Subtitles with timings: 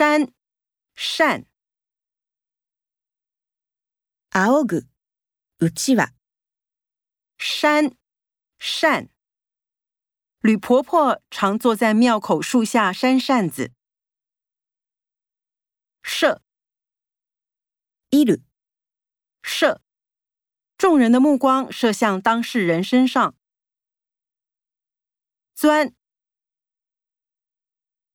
[0.00, 0.32] 山
[0.94, 1.46] 善
[4.30, 4.88] 仰ぐ、
[5.58, 6.14] うちわ、
[7.36, 7.94] 山
[8.58, 9.10] 善。
[10.40, 13.74] 吕婆婆常坐在庙口树下扇扇子。
[16.02, 16.40] 射
[18.10, 18.42] いる、
[19.42, 19.82] 射，
[20.78, 23.34] 众人的目光射向当事人身上。
[25.54, 25.94] 钻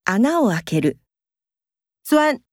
[0.05, 0.99] 穴を開ける、
[2.05, 2.43] 钻，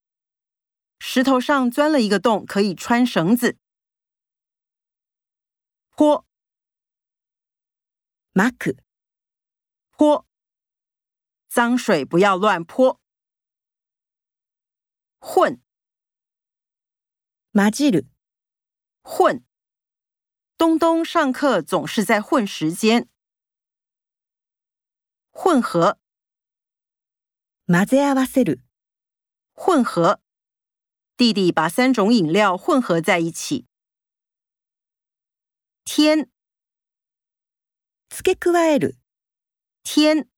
[0.98, 3.58] 石头上钻了一个洞，可以穿绳子。
[5.90, 6.24] 坡
[8.32, 8.78] まく、
[9.90, 10.24] 坡，
[11.48, 13.00] 脏水不要乱泼。
[15.18, 15.60] 混
[17.52, 18.06] 混じる、
[19.02, 19.44] 混，
[20.56, 23.08] 东东上课总是在混时间。
[25.32, 25.98] 混合
[27.66, 28.60] 混ぜ合わせる、
[29.52, 30.20] 混合，
[31.16, 33.66] 弟弟把三种饮料混合在一起。
[35.84, 36.30] 天
[38.08, 38.96] 付け加える、
[39.82, 40.28] 天，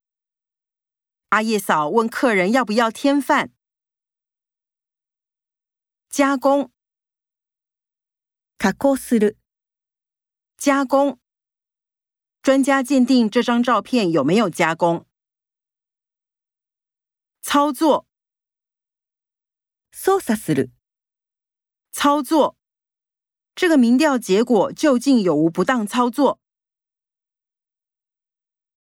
[1.29, 3.53] 阿叶嫂问客人要不要添饭。
[6.09, 6.73] 加工
[8.59, 9.37] 加工する、
[10.57, 11.21] 加工，
[12.43, 15.07] 专家鉴定这张照片有没有加工。
[17.43, 18.07] 操作
[20.06, 20.70] 操作する、
[21.92, 22.58] 操作，
[23.56, 26.40] 这个民调结果究竟有无不当操作？